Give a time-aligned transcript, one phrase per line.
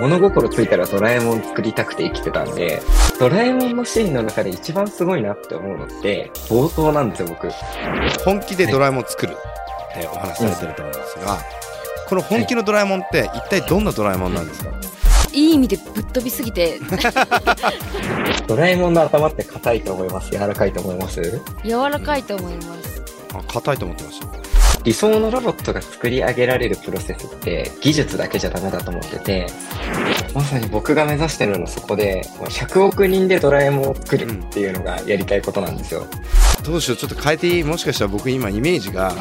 [0.00, 2.80] 物心ついたらドラえもん作りたくて生きてたんで、
[3.18, 7.50] ドラえもんのシーンの中で一番すごいなって思うのって、冒頭なんですよ、僕。
[8.24, 9.32] 本気でドラえもんを作る。
[9.32, 11.38] ってお話しされてると思うんですが、
[12.08, 14.70] この本気のドラえもんって一体どんなドラえもんなんですか、
[15.32, 16.78] いい意味でぶっ飛びすぎて。
[18.46, 20.30] ドラえもんの頭って硬いと思います？
[20.30, 21.42] 柔らかいと思います？
[21.64, 23.02] 柔らかいと思います。
[23.34, 29.46] あ硬いと思ってました理想のロボットが作り上げられるプロセスって技術だけじゃダメだと思ってて、
[30.34, 36.06] まさに僕が目指してるのはそこで、100億人でドラえもんを作るっていうのがやりたいことなんですよ。
[36.64, 37.64] どうしようちょっと変えていい？
[37.64, 39.12] もしかしたら僕今イメージが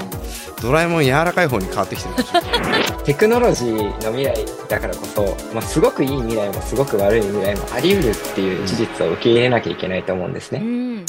[0.62, 4.36] ドラえもん柔らかい方に変わってきてるかもしれない テクノロジーの未来
[4.68, 10.60] だからこそ、まあ、すごくいい未来もすごく悪い未来もあり得るっていう事実を受け入れなきゃいけないと思うんですね。
[10.62, 11.06] うん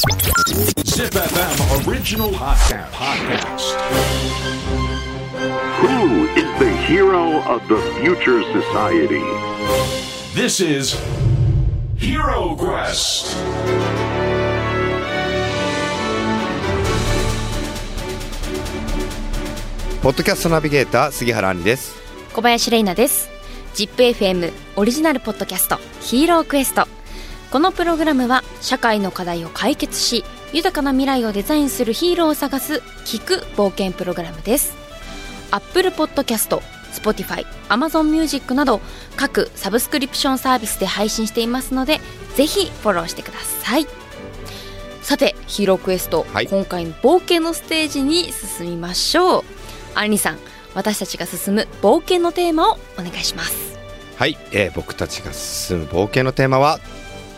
[0.49, 2.89] ZipFM Original Podcast.
[2.93, 3.77] Podcast.
[5.85, 9.21] Who is the hero of the future society?
[10.33, 10.97] This is
[11.99, 13.37] Hero Quest.
[20.01, 21.95] ポッドキャストナビゲーター杉原杏里です
[22.33, 23.29] 小林玲奈です
[23.75, 26.87] ZIPFM オリジナルポッドキャストヒーロークエスト
[27.51, 34.75] このプログラムは社会の課題を解決し豊かな未来をデザインするヒーローを探す聞く冒険プログラムです。
[35.51, 36.61] Apple Podcast、
[36.93, 38.81] Spotify、Amazon Music など
[39.17, 42.01] 各サブスクリプションサービスで配信していますので
[42.35, 43.87] ぜひフォローしてください。
[45.03, 46.47] さてヒーロークエスト、はい。
[46.47, 49.45] 今回の冒険のステージに進みましょう。
[49.95, 50.39] アンリさん
[50.75, 53.79] 私たちが進む冒険のテーマをお願いします。
[54.17, 56.81] はい、えー僕たちが進む冒険のテーマは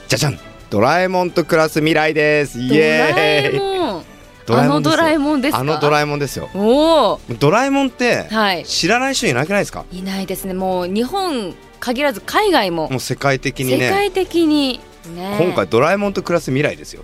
[0.09, 0.39] じゃじゃん
[0.71, 2.61] ドラえもんと暮らす未来です。
[2.61, 4.05] イエーイ。
[4.53, 5.59] あのドラえもんですか？
[5.59, 6.49] あのドラえもんですよ。
[6.55, 8.65] おおドラえもんってはい。
[8.65, 9.85] 知らない人いなくないですか？
[9.93, 10.55] いないですね。
[10.55, 12.89] もう日本限らず海外も。
[12.89, 13.89] もう世界的にね。
[13.89, 14.81] 世界的に。
[15.15, 15.37] ね。
[15.41, 17.03] 今回ドラえもんと暮らす未来ですよ。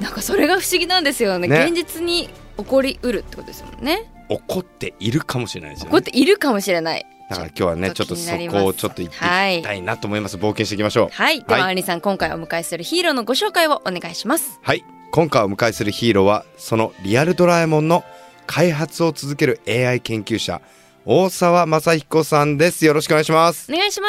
[0.00, 1.46] なんかそれが不思議なんですよね。
[1.46, 1.66] ね。
[1.66, 4.10] 現実に起こりうるってことですもんね。
[4.28, 5.90] 起こっているかもしれないですよね。
[5.90, 11.08] 起こっているかもしれないだから今日はねちょっとそこをちょっと行っていきたいなと思います、冒険していきましょう。
[11.10, 11.40] はい。
[11.40, 11.70] では、はい。
[11.70, 14.58] アンリさん今回お迎えするヒーローのご紹介をお願いします。
[14.62, 14.84] はい。
[15.10, 18.04] 今回お迎えするヒーローはそのリアルドラえもんの
[18.46, 20.60] 開発を続ける AI 研究者
[21.06, 22.86] 大沢正彦さんです。
[22.86, 23.70] よろしくお願いします。
[23.70, 24.08] お願いしま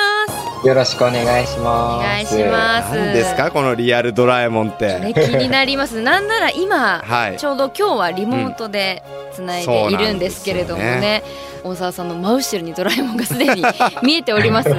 [0.61, 0.65] す。
[0.65, 2.05] よろしくお願いします。
[2.05, 2.95] お願いします。
[2.95, 4.97] 何ですかこのリアルドラえもんって。
[4.99, 5.99] ね気になります。
[6.01, 7.37] なんなら今、はい。
[7.37, 9.03] ちょうど今日はリモートで
[9.33, 11.23] つないでいるんですけれどもそうなんね,、
[11.65, 13.61] 大沢さんの真後ろにドラえもんがすでに
[14.01, 14.69] 見えております。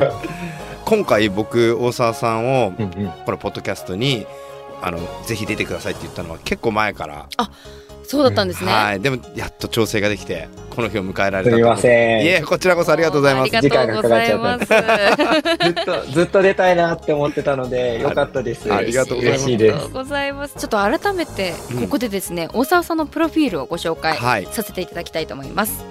[0.87, 2.73] 今回僕大沢さんを
[3.27, 4.27] このポッドキャストに
[4.81, 7.27] あのぜひ出てくださいって言ったのは結構前から、
[8.07, 9.01] そうだったんですね、はい。
[9.01, 12.25] でもやっと調整ができてこの日を迎えられたすみません。
[12.25, 13.57] いえこちらこそありがとうございます。
[13.57, 14.67] ありがとうございます。
[14.67, 18.73] ずっと、ずっと出たいなって思ってたので、よかったです。
[18.73, 19.45] ありがとうございます。
[19.45, 19.75] 嬉しいです。
[19.75, 19.89] ありがと。
[19.89, 20.55] うございます。
[20.57, 21.81] ちょっと改めてうん。
[21.83, 24.49] ここでですね、大沢さんのプロフィールをご紹介はい。
[24.51, 25.85] させていただきたいと思います、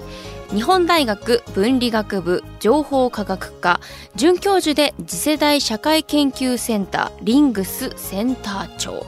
[0.54, 3.80] 日本大学文理学部情報科学科
[4.16, 9.06] 准教授で次世代社会研究センターリングスセンター長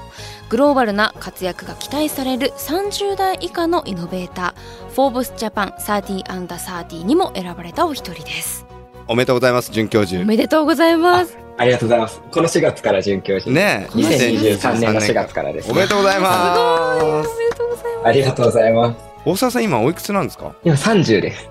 [0.49, 8.65] グローバルな活躍が期待される30代以下のイノベーターフォーブスジャパン30 under 30にも選ばれたお一人です
[9.07, 12.21] おめでとうございます准教授おめでとうございますありがとうございます。
[12.31, 13.49] この4月から准教授。
[13.51, 15.71] ねえ2023年の4月からです。
[15.71, 17.07] おめでとうございますお
[17.39, 18.97] めでとうございますありがとうございます。
[19.25, 20.53] 大沢さん今おいくつなんですか？
[20.63, 21.49] 今30です。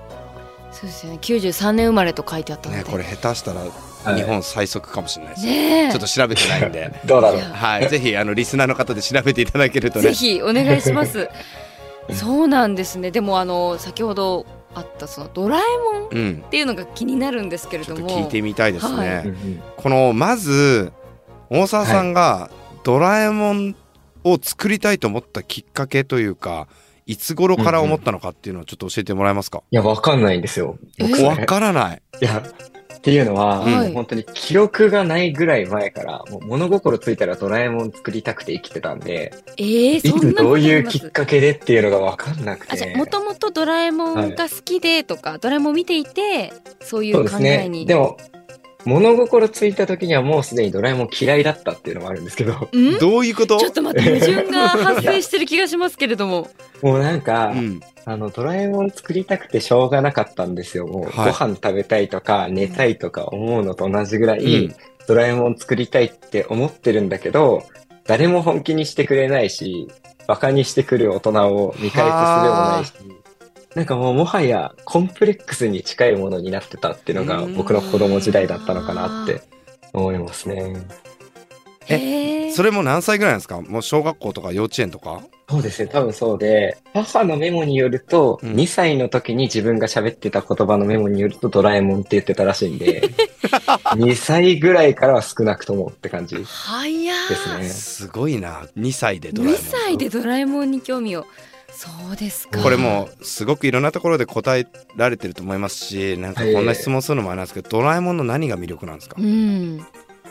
[0.76, 1.18] そうですよね。
[1.22, 2.84] 93年生まれと書いてあったので。
[2.84, 4.16] ねこれ下手したらはい。
[4.16, 5.90] 日本最速かもしれないですよ、ねえ。
[5.90, 6.92] ちょっと調べてないんで。
[7.06, 7.40] どうだろう。
[7.40, 7.88] はい。
[7.88, 10.08] ぜひあのリスナーの方で調べていただけるとね。
[10.08, 11.30] ぜひお願いします。
[12.12, 13.10] そうなんですね。
[13.10, 14.44] でもあの先ほど
[14.74, 16.44] あったそのドラえもんっうん。
[16.50, 18.20] ていうのが気になるんですけれちょっとども。
[18.24, 20.92] 聞いてみたいですね、はうんうんこのまず
[21.48, 22.50] 大沢さんが
[22.82, 23.76] ドラえもん
[24.24, 30.78] を作りたいと思ったきっかけというかいつ頃から思ったのかっていうのをちょっと教えてもらえますか、いや、わかんないんですよ。
[31.22, 32.02] わからない。
[32.20, 32.42] いや、
[32.96, 33.60] っていうのは、
[33.92, 42.72] 本当に記録がないぐらい前から、もう物心ついたらドラえもん作りたくて生きてたんで、えー、いそんなつどういうきっかけでっていうのがわかんなくて。
[42.72, 47.68] あじゃあもともとドラえもんが好きでとか、ドラえもん見ていてそういそうう考えですね。
[47.68, 47.86] に。
[47.86, 48.16] でも、
[48.86, 52.98] 物心ついた時にはもうすでにドラえもん嫌いだったっていうのもあるんですけど、ん？
[52.98, 53.58] どういうこと？
[53.58, 56.48] ちょっと待って矛盾が 発生してる気がしますけれども。
[56.82, 60.86] もうなんか、うん、あの、ドラえもん作りたくてしょうがなかったんですよ。
[60.86, 61.32] もう、はい。
[61.32, 64.74] ご飯食べたいとか、寝たいとか思うのと同じぐらい、うん。
[65.08, 67.64] ドラえもん作りたいって思ってるんだけど、
[68.06, 69.88] 誰も本気にしてくれないし、
[70.28, 72.92] 馬鹿にしてくる大人を見返す術もないし、
[73.76, 79.42] なんかもうもはやコンプレックスに近いものになってたっていうのが僕の子供時代だったのかなって
[79.92, 80.74] 思いますね。
[81.84, 82.52] へえ？
[82.52, 83.60] それも何歳ぐらいなんですか？
[83.60, 85.20] もう小学校とか幼稚園とか？
[85.48, 88.54] そうですね、多分そうで、母のメモによると、うん。
[88.54, 93.02] 2歳の時に自分が喋ってた言葉のメモによるとドラえもんって言ってたらしいんで、
[93.94, 97.64] 2歳ぐらいからは少なくともって感じで早すね。
[97.68, 98.66] すごいな。
[98.76, 99.62] 2歳でドラえ2もん。
[99.70, 101.26] 歳でドラえもんに興味を
[101.76, 102.62] そうですか。
[102.62, 109.16] これもうすごくいろんなところで答えられてると思いますしなんかこんな質問するのもあれなんですけど、ドラえもんの何が魅力なんですか？
[109.18, 109.84] うん。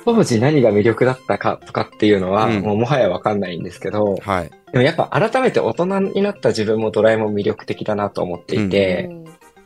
[0.04, 2.62] 当時何が魅力だったかとかっていうのは、うん。
[2.62, 4.52] もうもはやわかんないんですけど、はい。
[4.72, 9.10] でもやっぱ改めて大人になった自分もドラえもん魅力的だなと思っていて、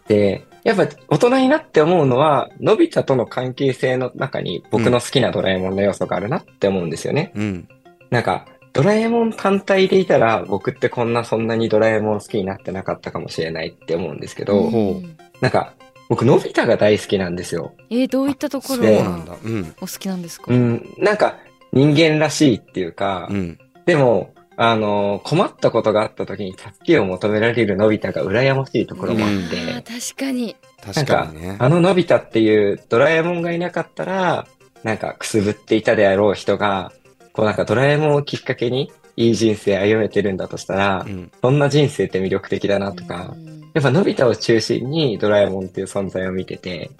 [0.07, 7.31] で、やっぱ大人になって思うのは、のび太との関係性の中に僕の好きなドラえもんの要素があるなって思うんですよね。
[7.35, 7.67] うん。
[8.09, 8.45] なんか、
[8.81, 15.01] ドラえもん単体でいたら、僕ってこんなそんなにドラえもん好きになってなかったかもしれないって思うんですけど、ほ
[15.41, 15.73] なんか、
[16.07, 17.73] 僕、のび太が大好きなんですよ。
[17.89, 18.85] えーどういったところそう。
[18.85, 19.35] でなんだ。
[19.43, 19.75] うん。
[19.77, 20.45] お好きなんですか？
[20.51, 21.37] うん、なんか、
[21.73, 23.59] 人間らしいっていうか、うん。
[23.85, 30.55] でも、あの、困ったことがあった時に助けを求められるのび太が羨ましいところもあって、あー確かに。
[30.81, 31.57] 確かにね。
[31.59, 34.47] あののび太っていうドラえもんがいなかったら、
[34.83, 36.93] なんかくすぶっていたであろう人が、
[37.39, 46.91] こうなんかドラえもんをきっかけにいい人生歩めてるんだとしたら、うんそんな人生って魅力的だなとか、うんやっぱのび太を中心にドラえもんっていう存在を見てて、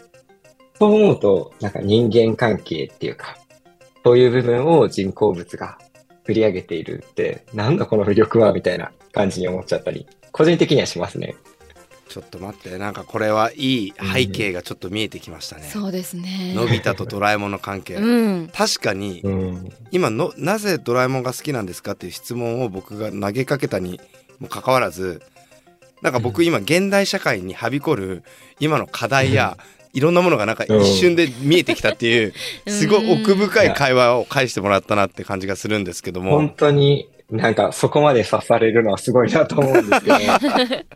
[0.77, 3.37] そう思うと、なんか人間関係っていうか、
[4.05, 5.77] そういう部分を人工物が
[6.23, 11.35] 振り上げているって、なんだこの魅力はみたいな感じに思っちゃったり、個人的にはしますね。
[12.09, 16.53] ちょっと待ってなんかこれはいい背景がちょっと見えてきましたね、そうですね。
[16.55, 18.49] のび太とドラえもんの関係、うん。
[18.51, 19.69] 確かにうん。
[19.91, 24.01] 今のなぜドラえもんが好きなんですかっていう質問を僕が投げかけたに
[24.39, 25.21] もかかわらず
[26.01, 28.23] なんか僕今現代社会にはびこる
[28.59, 29.57] 今の課題や
[29.93, 32.33] いろんなものがなんか一瞬で見えてきたっていう
[32.65, 32.73] うん。
[32.73, 40.15] すごい奥深い会話を返してもらったなって感じがするんですけど本も当になんかそこまで刺されるのはすごいなと思うんですけど、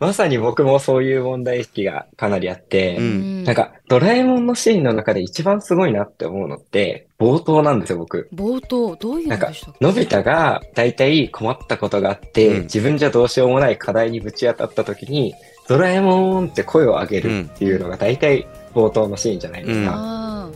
[0.00, 3.44] まさに僕もそういう問題意識がかなりあって、うん。
[3.44, 8.28] なんかドラえもんのシーンの中で一番すごいなって思うのって冒頭なんですよ、僕。
[8.34, 9.84] 冒頭どういうなんかのでしたっ、け？
[9.84, 12.62] のび太が大体困ったことがあって、うん。
[12.62, 15.34] 自分じゃどうしようもない課題にぶち当たった時に、
[15.68, 19.92] ドラえもんって声を上げるっていうのが大体冒頭のシーンじゃないですか。
[19.94, 20.50] あ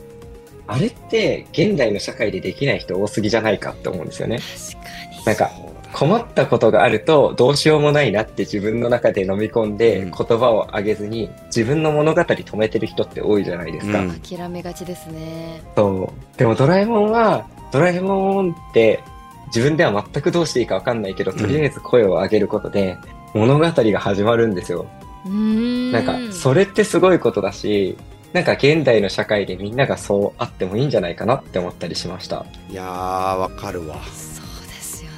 [0.68, 4.36] あれって現代の社会でできない人多すぎじゃないかって思うんですよね。
[4.36, 5.50] ー確かになんか、
[5.92, 14.00] 困ったことがあるとどうしようもないなって自分の中で飲み込んでうん言葉を上げずに自分の物語止めてる人って多いじゃないですか。
[14.00, 16.38] うん諦めがちですねそう。
[16.38, 19.00] でもドラえもんは、ドラえもんって
[19.46, 22.96] 自分では全くどうしていいかわかんないけど、とりあえず声を上げることで
[23.34, 24.86] 物語が始まるんですよ。
[25.24, 27.96] うーんなんか、それってすごいことだし、
[28.32, 32.44] なんか現代の社会でみんながそうあってもいいんじゃないかなって思ったりしました。
[32.70, 33.96] いやーわかるわ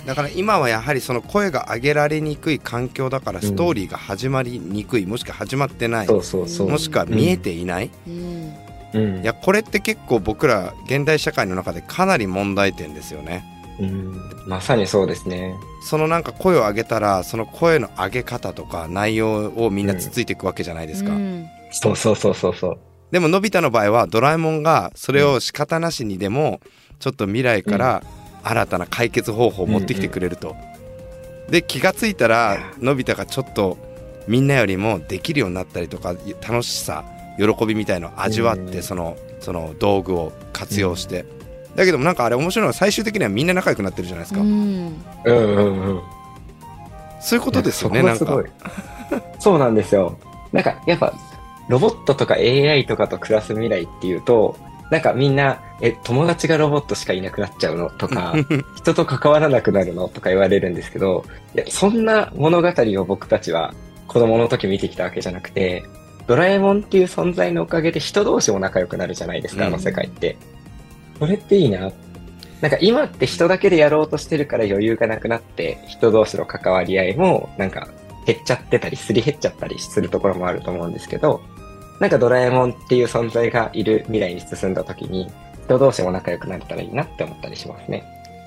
[0.07, 6.71] だから今はやはりその声が上げられにくい環境だからストーリーが始まりにくい、もしくは始まってないそうそうそう。
[6.71, 8.55] もしくは見えていない、うん
[8.95, 9.23] うん。
[9.23, 13.45] いやこれって結構僕ら現代社会の中でかなり問題点ですよね
[13.79, 14.21] うん。
[14.47, 15.55] まさにそうですね。
[15.83, 22.79] そのなんか声を上げたらその声の上げ方とか内容をみんなつついていくわけじゃないですか、うんそうそうそうそうそう。
[23.13, 26.61] でものび太の場合はドラえもんがそれを仕方なしにでも
[26.99, 28.03] ちょっと未来から
[28.43, 30.57] 新たな解決方法を持ってきてくれると、
[31.49, 33.77] で気がついたらのび太がちょっと
[34.29, 36.15] みんなよりもできるようになったりとか
[36.47, 37.05] 楽しさ
[37.37, 38.83] 喜びみたいのを味わって、うん。
[38.83, 41.25] そのその道具を活用して、
[41.75, 44.49] だけどもなんかあれ面白いのは最終的にはみんな仲良くなってるじゃないですか、うん。
[44.49, 46.01] うんうんうん。
[47.21, 49.31] そういうことですよねいなんかやそこがすごい。
[49.41, 50.19] そうなんですよ。
[50.53, 51.13] なんか、やっぱ、
[51.69, 54.57] ロボットとか AI とかと暮らす未来っていうと、
[54.91, 58.35] なんかみんな、え、友達がロボットしかいなくなっちゃうのとか、
[58.77, 62.69] 人と関わらなくなるのとか言われるんですけど、いや、そんな物語
[63.01, 63.73] を僕たちは
[64.09, 65.85] 子供の時見てきたわけじゃなくて、
[66.27, 70.37] ドラえもんっていう存在のおかげで人同士も仲良くなるじゃないですか、あの世界って。
[71.19, 71.93] それっていいな。
[72.61, 77.89] なんか今って人だけでやろうとしてるから余裕がなくなって、人同士の関わり合いもなんか
[78.27, 81.41] 減っちゃってたり、すり減っちゃったりするところもあると思うんですけど、
[82.01, 85.31] なんかドラえもんっていう存在がいる未来に進んだ時に、
[85.67, 88.05] 人同士も仲良くなれたらいいなって思ったりしますね。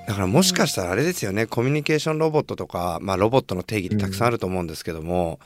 [0.07, 5.39] だからもしかしたらあれですよね、コミュニケーションロボットとか、まあ、ロボットの定義ってたくさんあると思うんですけども、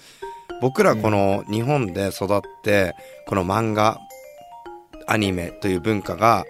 [0.62, 2.96] 僕らこの日本で育って
[3.28, 4.00] この漫画
[5.06, 6.46] アニメという文化が、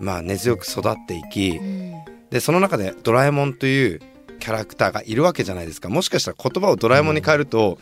[0.00, 1.94] まあ、根強く育っていきうん。
[2.30, 4.00] でその中でドラえもんという
[4.40, 5.88] キャラクターがいるわけじゃないですか。
[5.88, 7.78] もしかしたら言葉をドラえもんに変えると、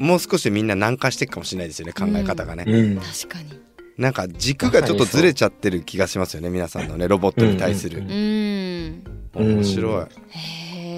[0.00, 2.96] もう少しみんな軟化していくかもしれないですよね考え方がね、うん。
[2.96, 3.60] 確かに。
[3.98, 7.98] なんか軸がちょっとずれちゃってる気がしますよね皆さんのねロボットに対する。
[7.98, 9.04] う、ん
[9.34, 10.06] 面白い、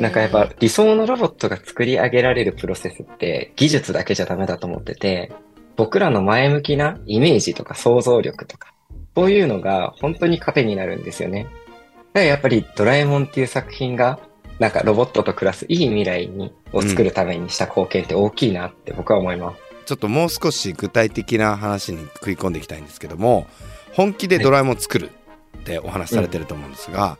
[0.00, 5.32] なんかやっぱ理想のロボットが作り上げられるプロセスって技術だけじゃダメだと思ってて、
[5.76, 8.72] 僕らの前向きなイメージとか想像力とか、
[9.16, 11.44] そういうのが本当に糧になるんですよね。
[11.44, 11.54] だか
[12.14, 14.20] らやっぱりドラえもんっていう作品が、
[14.62, 19.58] なんかロボットと暮らすいい未来にを作るためにした貢献って大きいなって僕は思います。
[19.86, 23.48] ちょっともう少し具体的な話に食い込んでいきたいんですけども
[23.92, 25.10] 本気でドラえもん作る
[25.58, 27.18] ってお話しされてると思うんですが、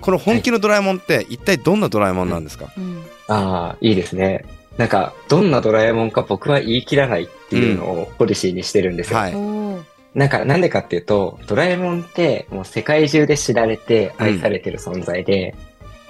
[0.00, 4.44] この本気のドラえもんって一体どんなドラえもんなんですか、うんああ、いいですね。
[4.76, 9.18] なんか、どんなドラえもんか僕は言い切らないっていうのをポリシーにしてるんですよ。
[9.18, 15.54] はいなんか、なんでかっていうと、ドラえもんってもう世界中で知られて愛されてる存在で、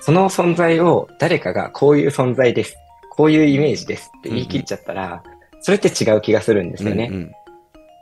[0.01, 2.77] その存在を誰かがこういう存在です。
[3.11, 5.23] こういうイメージですって言い切っちゃったら、
[5.61, 7.09] それって違う気がするんですよね。
[7.11, 7.33] うん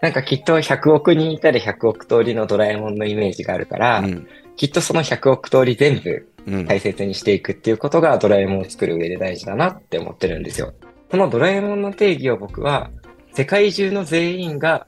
[0.03, 10.75] なんかきっと100億人いたら100億通りのドラえもんのイメージがあるから、うんきっとその100億通り全部うん大切にしていくっていうことがドラえもんを作る上で大事だなって思ってるんですよ。
[11.11, 12.91] このドラえもんの定義を僕は
[13.33, 14.87] 世界中の全員が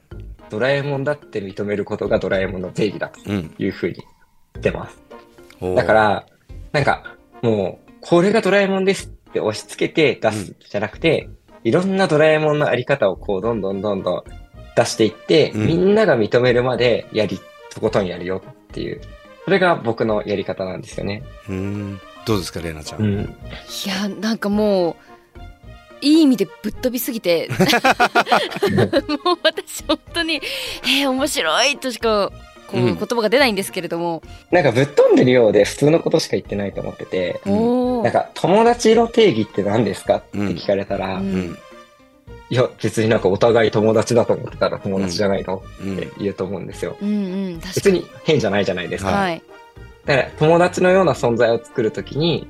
[0.49, 4.03] ドラえもんだって認めることがドラえもんの定義だとうんいうふうに言
[4.59, 5.01] ってます。
[5.59, 6.25] おーだから、
[6.77, 11.27] なんかもうこれがドラえもんですって押し付けて出すじゃなくて、
[11.63, 14.23] いろんなドラえもんのあり方をこうどんどんどんどん
[14.75, 17.39] 出していって、うんみんなが認めるまでやり、
[17.73, 19.01] とことんやるよっていう。
[19.45, 21.23] それが僕のやり方なんですよね。
[21.49, 23.19] うんどうですかレイナちゃん、うん。
[23.21, 24.95] いやなんかもう
[26.01, 27.49] いい意味でぶっ飛びすぎて
[29.23, 30.35] もう私本当に
[30.85, 32.31] 「えー、面白い」としか
[32.67, 34.21] こう、うん言葉が出ないんですけれども、
[34.51, 37.49] なんかぶっ飛んでるようで普通のことしか言ってないと思ってて、う
[38.01, 41.33] んなんか友達の定義って何ですかって聞かれたら、うん。
[41.33, 41.57] うん。
[42.49, 45.97] いや別になんかお互い友達だと思ってたら友達じゃないの、うん。
[45.97, 46.95] って言うと思うんですよ。
[47.01, 47.11] うんう
[47.55, 47.99] ん別に。
[47.99, 49.11] に変じゃないじゃないですか。
[49.11, 49.41] はい。
[50.05, 52.47] だから友達のような存在を作るときに、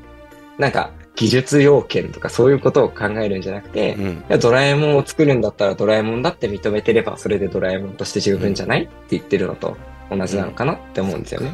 [0.57, 4.23] なんか技術要件とかそういうことを考えるんじゃなくて、いうん。
[4.29, 9.75] やドラえもんを作るんだったらドラえもんだって認めてればそれでドラえもんとして十分じゃないって言ってるのと
[10.09, 11.53] 同じなのかなって思うんですよね。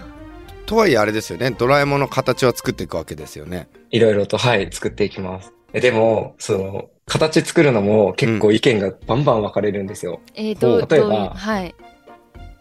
[0.66, 1.52] とはいえあれですよね。
[1.52, 3.68] ドラえもんの形は作っていくわけですよね。
[3.90, 5.54] いろいろと、はい、作っていきます。
[5.74, 10.22] えでも、その、形作るのも結構意見がバンバン分かれるんですよ。
[10.36, 11.76] えー、どう例えばはい。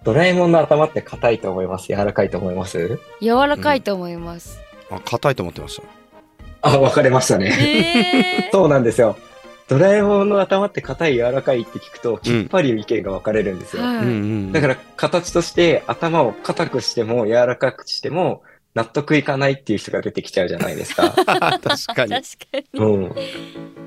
[0.04, 1.86] ドラえもんの頭って硬いと思います。
[1.86, 2.98] 柔らかいと思います？
[3.20, 4.58] 柔らかいと思います、
[4.90, 5.84] あ硬いと思ってました
[6.62, 8.46] あ、分かれましたね。
[8.46, 9.16] えー、 そうなんですよ。
[9.68, 13.82] ドラえもんの頭って硬い柔らかいって聞くと、きっぱり意見が分かれるんですよ。
[13.82, 14.08] はい、うんう
[14.48, 18.42] んだから形として頭を硬くしても柔らかくしても
[18.74, 21.10] 納得いかないっていう人が出てきちゃうじゃないですか。
[21.16, 21.60] 確かに。
[21.60, 22.14] 確か
[22.54, 22.64] に。
[22.74, 23.12] うん。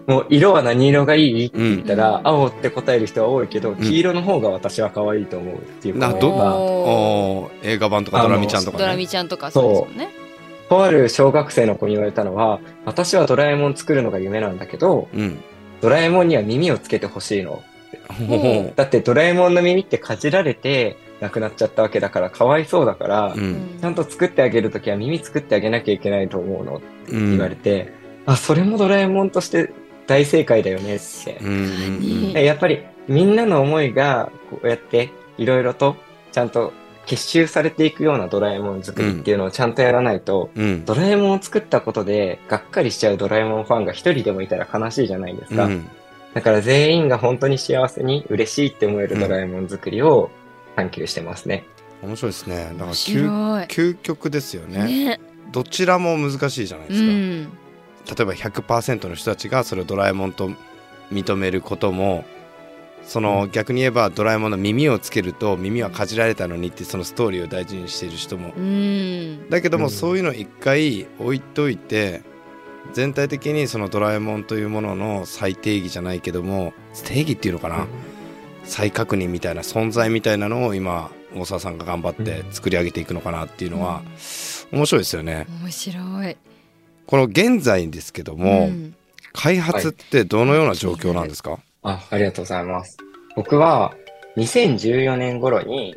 [0.08, 2.28] もう色は何色がいいって言ったら、うん。
[2.28, 3.76] 青って答える人は多いけど、ん。
[3.78, 7.52] 黄色の方が私は可愛いと思うっていうなどことが、おー。
[7.64, 8.84] 映画版とかドラミちゃんとかね。
[8.84, 10.25] ドラミちゃんとかそうですもんね
[10.70, 15.40] とある小学生の子に言われたのは、私はドラえもん作るのが夢なんだけど、うん。
[15.82, 17.64] ドラえもんには耳をつけてほしいの。
[18.76, 23.76] だってドラえもんの耳ってかじられて亡くなっちゃったわけだからかわいそうだから、ううん。
[23.78, 27.32] んちゃんと作ってあげるときは耳作ってあげなきゃいけないと思うのってうん。
[27.32, 27.92] 言われて、
[28.26, 29.72] あ、それもドラえもんとして
[30.08, 31.38] 大正解だよねって。
[31.42, 35.96] うんやっぱりみんなの思いがこうやっていろいろと
[36.32, 36.74] ちゃんと
[37.06, 40.86] 結集されていくようなドラえもん作りっていうのをちゃんとやらないと、うん。
[40.86, 45.66] ドラえもんを作ったことでがっかりしちゃうドラえもんファンが一人でもいたら悲しいじゃないですか。
[45.66, 45.90] うん。
[46.34, 50.30] だから全員が本当に幸せに嬉しいって思えるドラえもん作りを
[50.76, 51.66] 探求してますね。
[52.02, 52.56] 面白いですね。
[52.56, 53.28] だから面究白い。
[53.66, 54.84] 究極ですよね。
[54.86, 55.20] ね。
[55.52, 57.44] どちらも難しいじゃないでうすか、ん。
[57.46, 60.52] 例えば100%の人たちがそれをドラえもんと
[61.12, 62.26] 認めることも
[63.08, 68.52] その逆に言えばドラえもんの耳をつけると耳はかじられたのにってそのストーリーを大事にしている人も。
[68.58, 69.50] うん。
[69.50, 69.92] だけどもうん。
[69.92, 72.24] そういうのを一回置いといて
[72.94, 76.74] 全体的にそのドラえもんというものの再定義じゃないけども
[77.06, 77.88] 定義っていうのかな？
[78.64, 84.02] 再確認みたいな存在みたいなのを今大沢さんが頑張って作り上げていくのかなっていうのは
[84.72, 85.46] 面白いですよね。
[85.62, 86.38] 面白い。
[87.06, 88.96] この現在ですけども、ん。
[89.34, 92.98] 開発ってどのような状況なんですか、あ、ありがとうございます。
[93.36, 93.94] 僕は
[94.38, 95.96] 2014年頃に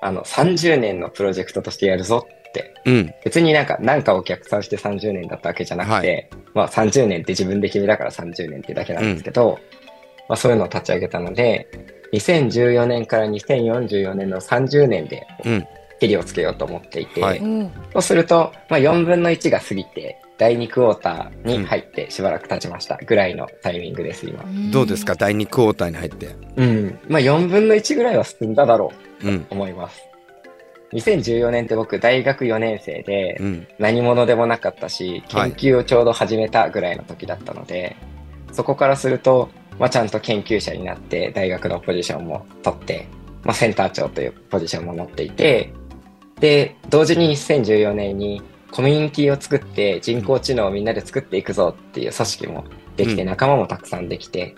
[0.00, 2.74] あの30年のプロジェクトとしてやるぞって。
[2.86, 3.14] うん。
[3.24, 9.58] 別になんか何かを逆算して30年だったわけじゃなくて、まあ30年って自分で決めたから30年ってだけなんですけど、
[10.28, 11.68] まあそういうのを立ち上げたので、
[12.12, 15.66] 2014年から2044年の30年でうん。
[16.00, 17.40] 切りをつけようと思っていて、はい。
[17.92, 24.44] そうすると、まあ4分の1が過ぎて、第2クォーターに入ってしばらく経ちましたぐらいのタイミングです、今。
[24.70, 25.16] どうですか？
[25.16, 26.36] 第2クォーターに入って。
[26.56, 26.98] うん。
[27.08, 28.92] まあ4分の1ぐらいは進んだだろ
[29.22, 30.00] ううんと思います。
[30.92, 33.66] 2014年って僕大学4年生でうん。
[33.78, 35.52] 何者でもなかったし、はい。
[35.52, 37.96] 研究をちょうど始めたぐらいの時だったので、
[38.52, 43.08] そこからすると、まあちゃんと研究者になって大学のポジションも取って、
[43.42, 45.72] まあセンター長というポジションも持っていて、
[46.38, 52.64] で、同時に2014年にコミュニティを作って人工知能をみんなで作っていくぞっていう組織も
[52.96, 53.28] できて、うん。
[53.28, 54.54] 仲間もたくさんできて、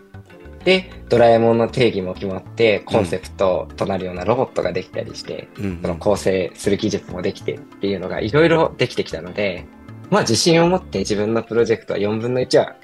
[0.64, 5.78] で、ドラえもんの定義も決まって、コンセプトとなるようなロボットができたりして、うん。
[5.80, 9.64] その構成する技術もできてっていうのがいろいろできてきたので、
[10.10, 12.76] まあ自信を持って自分のプロジェクトは4分の1は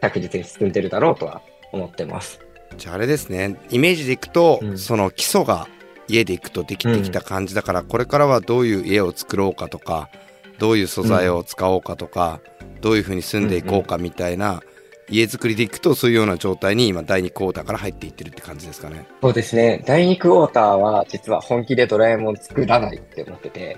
[0.00, 1.40] 確実に進んでるだろうとは
[1.72, 2.40] 思ってます。
[2.76, 3.58] じゃああれですね。
[3.70, 4.78] イメージでいくと、うん。
[4.78, 5.68] その基礎が
[6.08, 10.10] 家でいくとできてきた感じだから、これからはどういう家を作ろうかとか
[10.58, 12.40] どういう素材を使おうかとか、
[12.80, 14.62] どういうふうに住んでいこうかみたいな、
[15.10, 19.06] 家作りでいくとそういうような状態に今第2クォーターから入っていってるって感じですかね。
[19.20, 19.82] そうですね。
[19.86, 23.76] 第2クォーターは実は本気でドラえもん作らないって思ってて、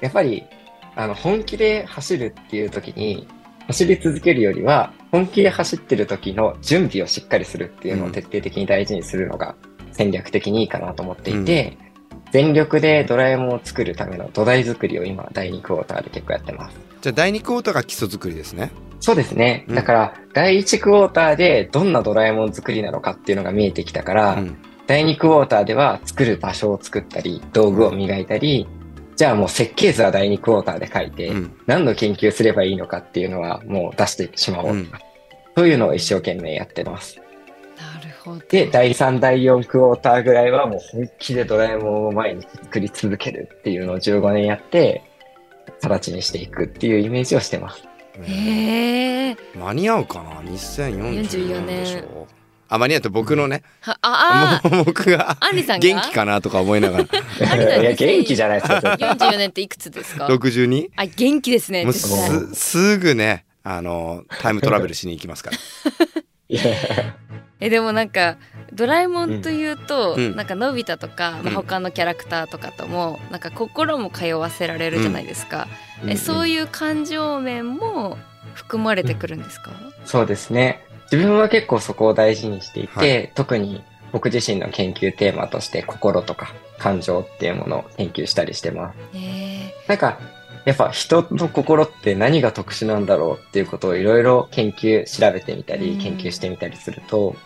[0.00, 0.44] やっぱり
[0.94, 3.26] あの本気で走るっていう時に
[3.66, 9.56] 走り続けるよりは本気で走ってる時の準備をしっかりするっていうのを徹底的に大事にするのが
[9.92, 11.76] 戦略的にいいかなと思っていて、
[12.34, 16.76] 全力でドラえもんを作るための土台作りを今第2クォーターで結構やってます。
[17.00, 18.72] じゃあ第2クォーターが基礎作りですね。
[18.98, 19.64] そうですね。
[19.68, 24.56] うんだから、第1クォーターでどんなドラえもん作りなのかっていうのが見えてきたから、うん
[24.88, 28.66] 第2クォーターでは作る場所を作ったり、道具を磨いたり、
[29.14, 34.90] じゃあもう設計図は第2クォーターで書いて、うん何の研究すればいいのかっていうのはもう出してしまおうとか、うん
[35.56, 37.20] そういうのを一生懸命やってます。
[38.48, 45.02] で、第3、第4クォーターぐらいはもう本気でドラえもんを毎日作り続けるっていうのを15年やって、
[45.80, 47.82] 形にしていくっていうイメージをしてます。
[48.22, 49.36] へえ。
[49.56, 52.28] 間に合うかな？2044でし44ょ
[52.68, 55.86] あ間に合うって僕のね、はああもう僕があ、アンリさんが？
[55.86, 57.04] 元気かなとか思いながら。
[57.80, 60.88] いや、元気じゃないですか、それ44年っていくつですか？62?
[60.96, 61.90] あ、元気ですね。
[61.92, 65.56] すすぐねあのタイムトラベルしに行きますから。
[66.48, 66.62] いや
[67.60, 68.36] えでもなんか
[68.72, 70.36] ドラえもんというと、うん。
[70.36, 75.68] なんかのび太とか、まあ、うん他のキャラクターとかともなんか心も通わせられるじゃないですか、
[76.06, 78.18] えそういいう感情面も
[78.54, 79.72] 含まれてくるんですか、
[80.04, 80.84] そうですね。
[81.10, 83.32] 自分は結構そこを大事にしていて、はい。
[83.34, 88.96] 特に僕自身の研究テーマとして心とか感情っていうものを研究したりしてます。
[89.14, 90.18] えなんか、
[90.64, 97.36] やっぱ人の心って何が特殊なんだろうっていうことをいろいろ研究、調べてみたり、うん研究してみたりすると、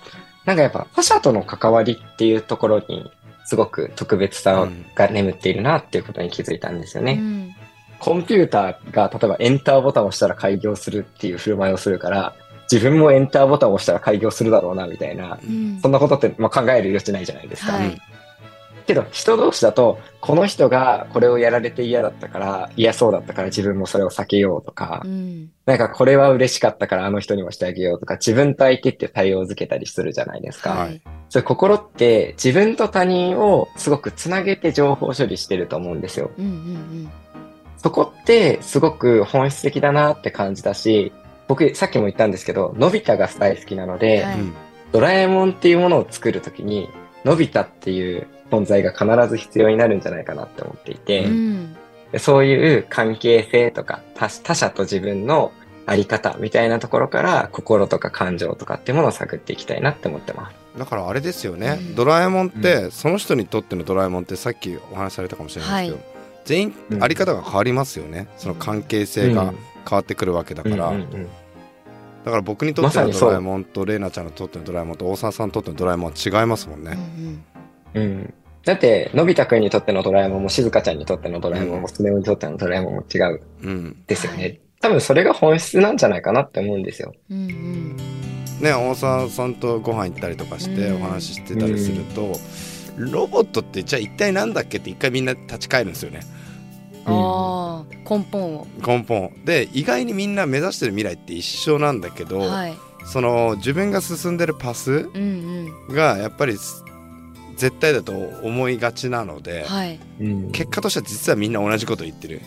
[0.45, 3.11] なんかやっぱ他者との関わりっていうところに
[3.45, 7.13] すごく特別さが眠っているなっていうことに気づいたんですよーね。
[7.15, 7.55] うん
[7.99, 12.33] コンピューターが例えばエンターボタンを押したら開業するっていう振る舞いをするから、
[12.71, 17.73] 自分もエンターボタンを押したら開業するだろうなみたいな、うんそんなことってまあ考える余地ないじゃないですか。
[17.73, 17.99] はい
[18.89, 25.51] けど人同士だと、この人がこれをやられて嫌だったから、嫌そうだったから自分もそれを避けようとか、うん。
[25.67, 30.71] なんかこれは嬉しかったからあの人にもしてあげようとか、自分と相手って対応づけたりするじゃないですか。
[30.71, 31.03] はい。
[31.29, 36.31] それ心って自分と他人をすごくつなげて情報処理してると思うんですよ。
[36.39, 37.11] うんうん
[37.77, 41.13] そこってすごく本質的だなって感じだし、
[41.47, 44.41] 僕さっきも言ったんですけど、のび太が大好きなので、はい。
[44.41, 44.55] うん。
[44.91, 46.89] ドラえもんっていうものを作るときに、
[47.25, 51.77] のび太っていう存在が必ず必要になるんじゃないかなって思っていて、うん。
[52.13, 55.53] でそういう関係性とか他他者と自分の
[55.87, 60.79] あり方みたいなところから心とか感情とかっていうものを探っていきたいなって思ってます。
[60.79, 61.95] だからあれですよね、うん。
[61.95, 68.29] ドラえもんって、その人にとってのドラえもんってさっきお話しされたかもしれないですけど、全員うんあり方が変わりますよね。
[68.37, 69.55] その関係性が
[69.89, 71.29] 変わってくるわけだから、うんうんうん。
[72.25, 76.99] だから僕にとってのドラえもんとレイナちゃんにとってのドラえもんと大沢さんにとってのドラえもんは違いますもんうんね、
[77.95, 78.35] うん。
[78.65, 83.97] だって、のび太くんにとってのドラえもんも、しずかちゃんにとってのドラえもんも、スネ夫にとってのドラえもんも違ううん。
[84.07, 84.43] ですよね。
[84.43, 87.13] はい多分それが本質なんじゃないかなって思うんですよ。
[87.31, 87.97] うんうん。
[88.61, 91.03] ね大沢さんとご飯行ったりとかしてうん。
[91.03, 92.33] お話ししてたりすると、
[92.97, 96.21] ロボットってじゃあ一体なんだっけって一回みんな立ち返るんですよね。
[97.07, 98.67] ああ根本を。
[98.87, 102.75] 根本で意外にみんな目指してる未来って一緒なんだけど、はい。
[103.05, 105.95] その自分が進んでるパスうんうん。
[105.95, 106.85] がやっぱりす
[107.59, 110.01] 絶対だと思いがちなので、はい。
[110.21, 110.53] うん。
[110.53, 112.41] 結果としては実はみんな同じこと言ってる。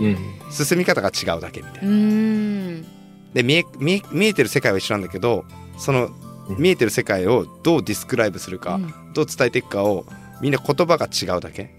[0.00, 0.16] うん。
[0.50, 2.86] 進み方が違うだけみたいうな。
[3.32, 5.44] で見え見え見えてる世界は一緒なんだけど
[5.78, 6.10] その
[6.48, 6.56] うん。
[6.58, 9.12] 見えてる世界をどうディスクライブするか、うん。
[9.14, 10.04] どう伝えていくかを
[10.42, 11.74] みんな言葉が違うだけ。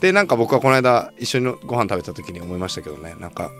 [0.00, 3.16] でなんか僕はこの間一緒にご飯食べた時に思いましたけどね。
[3.20, 3.50] なんか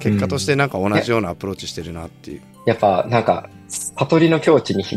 [0.00, 4.96] 結果としてなんか同じようなアプローチしてるなっていう、やっぱなんか、悟りの境地にひ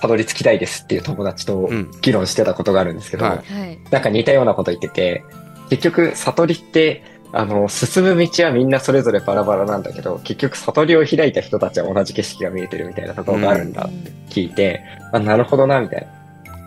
[0.00, 1.90] たどり着きたいですっていう友達とうん。
[2.00, 3.36] 議論してたことがあるんですけど、はい。
[3.38, 3.78] はい。
[3.90, 5.24] なんか似たようなこと言ってて、
[5.70, 14.82] 結局悟りって、あの、進む道はみんなそれぞれバラバラなんだけど、結局悟りを開いた人たちは同じ景色が見えてるみたいなところがあるんだって聞いて、
[15.12, 16.18] あ、なるほどな、みたいな。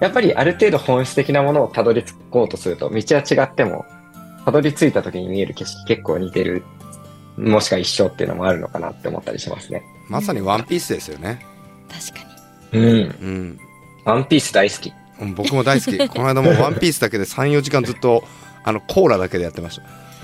[0.01, 3.85] やっぱりある程度本質的なものをたどり着こうとすると、道は違っても、
[4.45, 6.63] たどり着いた時に見える景色結構似てる、
[7.37, 9.83] もしくは一緒っていうのもあるのかなって思ったりしますね。
[10.09, 11.43] まさにワンピースですよね。
[11.89, 12.30] 確かに
[12.71, 12.83] うん。
[12.83, 13.59] うん
[14.03, 14.93] ワンピース大好き。
[15.21, 15.97] うん僕も大好き。
[16.09, 18.23] この間もワンピースだけで34時間ずっと
[18.63, 19.83] あのコーラだけでやってました。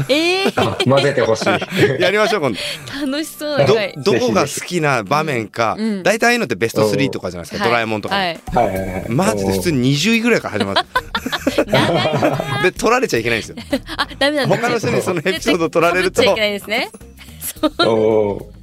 [0.09, 1.47] えー、あ混ぜてほしい。
[1.99, 3.11] やりましょう今度。
[3.11, 6.03] 楽しそうなど回どこが好きな場面か、うん。
[6.03, 8.39] 大体ああいうのってベスト3とかじゃないですか、ドラえもんとかも、はい。
[8.53, 9.05] はいはいはい。
[9.09, 10.81] マジで普通に20位ぐらいから始まる。
[12.63, 13.55] で取られちゃいけないんですよ。
[13.97, 16.89] あダメなんだ他の人にそのエピソード取られると被っちゃいけないですね。
[17.79, 18.56] おー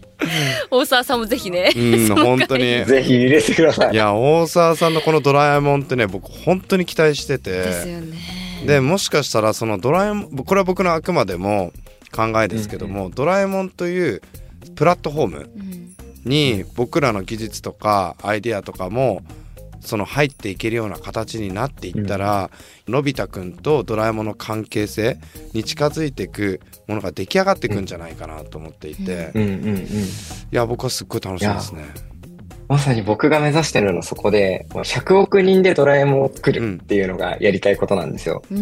[0.70, 2.84] 大沢さんもぜひねうん本当に。
[2.84, 3.94] ぜひ入れてください。
[3.94, 7.50] いや大沢さんのこの「ドラえもん」ってね僕本当に期待してて。
[7.50, 8.16] ですよね。
[8.66, 11.72] でもしかしたらそのドラえもんこれは僕のあくまでも
[12.12, 14.22] 考えですけども、ドラえもんという
[14.74, 15.94] プラットフォームうん。
[16.24, 19.22] に僕らの技術とかアイデアとかも
[19.84, 22.50] その入っていけるような形になっていったら、
[22.88, 25.18] のび太くんとドラえもんの関係性
[25.52, 29.86] に近づいていくものが出来上がっていくんじゃないかなと思っていて、いうんうんうん。
[30.50, 31.84] や僕はすっごい楽しみですね。
[32.68, 38.42] まさに僕が目指してるのはそこで、もう100億人でドラえもんを作るっていうのがやりたいことなんですよ。
[38.50, 38.58] うー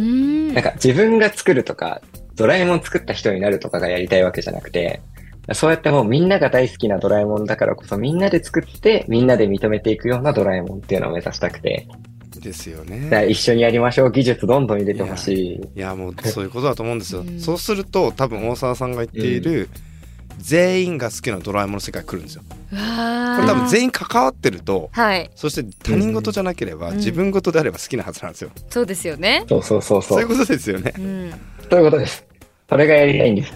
[0.50, 2.02] んなんか自分が作るとか、
[2.34, 5.00] ドラえもん作った人になるとかがやりたいわけじゃなくて、
[5.52, 11.88] そうやってもうみんなが大好きなドラえもんだからこそみんなで作ってみんなで認めていくようなドラえもんっていうのを目指したくて、
[12.42, 13.26] ですよね。
[13.28, 14.12] 一緒にやりましょう。
[14.12, 15.78] 技術どんどん入れてほしい。
[15.78, 17.20] いやもうそういうことだと思うんですよ。
[17.20, 19.68] うんそうすると多分大沢さんが言っている、
[20.38, 22.42] 全員が好きなドラえもんの世界来るんですよ。
[22.48, 28.50] これ多分員全員関わってるとはいそして他人事じゃなければうん自分事であれば好きなはずなんですよ。
[28.68, 30.20] そうですよねそうそうそうそうう。
[30.20, 30.92] そいうことですよね。
[30.98, 31.30] うん
[31.70, 32.26] そういうことです。
[32.68, 33.52] それがやりたいんです。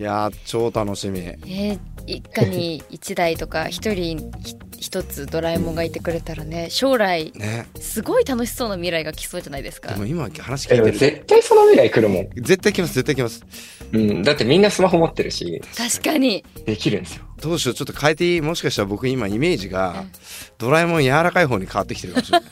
[0.00, 1.20] いやー超楽しみ。
[1.20, 7.68] えー一家に一台とか一人ひ一つドラえもんがいてくれたらね将来ね。
[7.78, 12.30] すごい楽しそうな未来が来そうじゃないですかでも今話聞いてる絶対その未来来るもん。
[12.36, 13.44] 絶対来ます絶対来ます。
[13.92, 14.22] うん。
[14.22, 17.24] だってみんなスマホ持ってるし、確かにできるんですよ。
[17.42, 18.40] どうしようちょっと変えていい？
[18.40, 20.12] もしかしたら僕今イメージがうん
[20.56, 22.48] ドラえもん柔らかい方に変わってきてるかもしれない。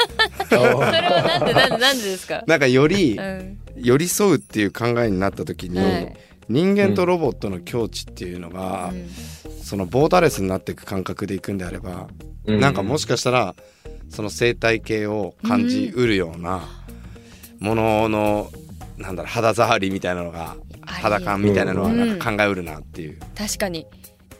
[0.48, 2.44] それはなんでなんでなんでですか？
[2.46, 6.16] なんかよりうん寄り添うっていう考えになった時に、はい
[6.48, 9.08] 人間とロボットの境地っていうのが、うん
[9.68, 12.08] そのボーダレスになっていく感覚でいくんであれば、
[12.46, 13.54] うなんかもしかしたら
[14.08, 16.62] その生態系を感じうるような
[17.60, 18.50] ものの、
[18.96, 20.56] なんだろう肌触りみたいなのが
[20.86, 23.18] 肌感みたいなのはなんか考えうるなっていう。
[23.36, 23.86] 確かに。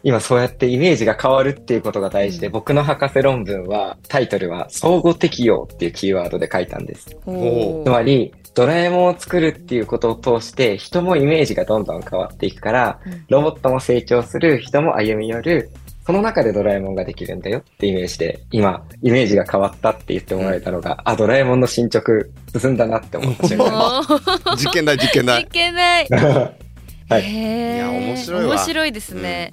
[0.03, 2.53] 今そうやってイメージが変わるっていうことが大事で、うん。
[2.55, 7.15] 僕の博士論文はタイトルは相互適用っていうキーワードで書いたんです。
[7.27, 13.25] おつまり、ドラえもんを作るっていうことを通して、人もイメージがどんどん変わっていくから、うん。
[13.29, 15.71] ロボットも成長する、人も歩み寄る、
[16.05, 22.11] その中でドラえもんができるんだよってイメージで、今、イメージが変わったって言ってもらえたのが、あ、ドラえもんの進捗
[22.53, 23.47] 進んだなって思った。
[23.47, 24.57] 瞬お間ー。
[24.59, 25.27] 実験台実験い。
[25.27, 26.09] 台けない。
[26.11, 27.31] はい。
[27.31, 28.57] いや面白いわ。
[28.57, 29.53] 面白いですね、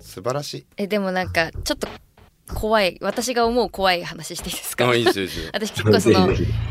[0.00, 0.66] 素晴らしい。
[0.78, 1.88] えでもなんかちょっと
[2.54, 4.88] 怖い私が思う怖い話していいですか？
[4.88, 5.50] あいいですよいいですよ。
[5.54, 6.28] 私結構その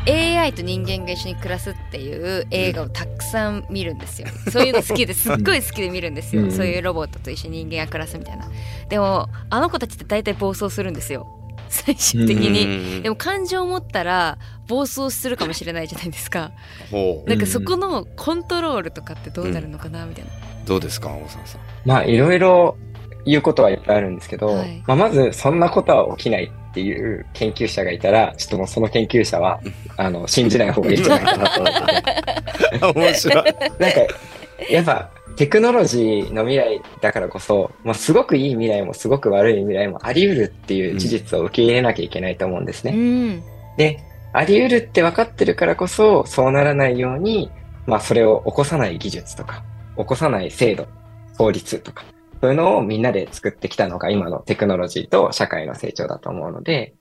[0.08, 4.28] AI と人間が一緒に暮らすっていう映画をたくさん見るんですよ。
[4.50, 6.42] そういうの好きで すっごい好きで見るんですよ。
[6.42, 8.48] うんそういうロボットと一緒に人間が暮らすみたいな。
[8.88, 11.26] でもあの子たちって大体暴走するんですよ。
[11.68, 13.02] 最終的に。
[13.02, 16.52] でも感情を持ったら暴走するかもしれないじゃないですか。
[16.90, 20.30] ほうなんかそこのコントロールとかってどうなるのかなみたいな。
[20.64, 21.60] どうですか大沢さん？
[21.84, 22.76] まあ、いろいろ
[23.26, 29.60] 言うことはいっぱいあるんですけど、はいまあ、まず、そんなことは起きないっていう研究者がいたら、ちょっともうその研究者は、
[29.96, 33.00] あの、信じない方がいいんじゃないかなと思ってて。
[33.00, 33.44] 面白い。
[33.44, 34.00] なんか、
[34.70, 42.92] やっぱ、テクノロジーの未来だからこそ、まあ、すごくいい未来もすごく悪い未来もあり得るっていう事実を受け入れなきゃいけないと思うんですね。
[42.92, 43.42] うん。
[43.76, 44.00] で、
[44.32, 47.50] あり得るって分かってるからこそ、そうならないように、
[47.86, 49.62] まあそれを起こさない技術とか、
[49.96, 50.86] 起こさない制度、
[51.38, 52.04] 法律とか、
[52.40, 56.94] そういうのをみんなで作ってきたのが今のテクノロジーと社会の成長だと思うので、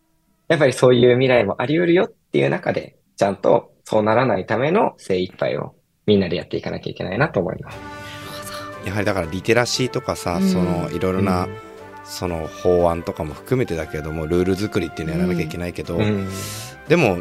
[0.47, 7.77] やっぱりそういう未来もあり得るよっていう中で、ちゃんとそうならないための精一杯をみんなでやっていかなきゃいけないなと思います。
[8.85, 11.47] やはりだからリテラシーとかさ、うんそのいろいろな、
[12.03, 16.29] その法案とかも含めてだけどもルール作りっていうのやらなきゃいけないけど、うん。
[16.87, 17.19] でも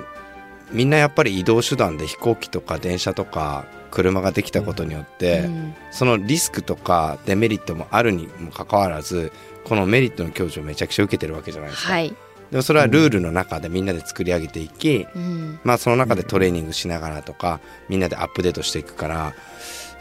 [0.70, 5.74] みんなやっぱり移動手段で飛行機とか電車とか車ができたことによって、うん。
[5.90, 9.32] そのリスクとかデメリットもあるにもかかわらず
[9.64, 11.92] このメリットの享受をめちゃくちゃ受けてるわけじゃないですか。
[11.92, 12.08] はい、
[12.50, 19.34] でもそれはルールの中でみんなで作り上げていき、うん、まあその中でトレーニングしながらとかみんなでアップデートしていくから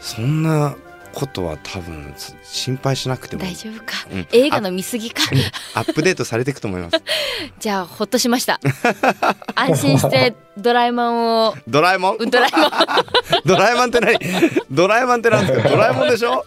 [0.00, 0.76] そんな
[1.14, 3.42] ことは多分心配しなくても。
[3.42, 4.26] 大丈夫か、うん。
[4.32, 5.22] 映画の見過ぎか？
[5.74, 6.96] アップデートされていくと思います。
[7.60, 8.60] じゃあほっとしました。
[9.54, 11.54] 安心してドラえもんを。
[11.68, 12.16] ドラえもん？
[12.18, 12.70] うんドラえもん。
[13.46, 14.18] ドラえもんって何？
[14.70, 15.68] ドラえもんって何ですか？
[15.68, 16.44] ドラえもんでしょ？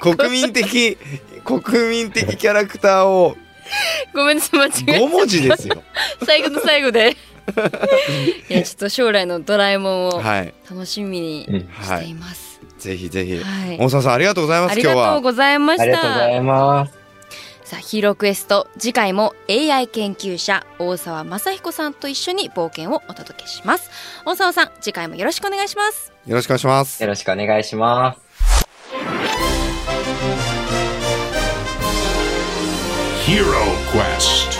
[0.00, 0.96] 国民的
[1.44, 1.60] 国
[1.90, 3.36] 民的キャラクターを。
[4.12, 5.82] ごめんなさい間違え5文字ですよ。
[6.26, 7.16] 最後の最後で。
[8.48, 10.54] いやちょっと将来のドラえもんをはい。
[10.70, 11.60] 楽しみにうん。
[11.84, 12.49] しています、
[12.80, 13.36] ぜひぜひ。
[13.36, 14.72] はい大沢さんありがとうございます。
[14.72, 15.06] あり今日は。
[15.06, 16.92] がとうございましたありがとうございます。
[17.64, 23.90] さあヒーロークエスト次回も AI 研究者大沢雅彦さんと一緒に冒険をお届けします
[24.24, 27.08] 大沢さん次回もよろしくお願いしますよろしくお願いしますよ。
[27.08, 28.30] ろしくお願いします。
[33.26, 33.62] Hero
[33.92, 34.59] Quest.